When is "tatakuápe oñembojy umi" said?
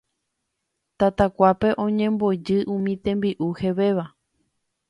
0.99-2.93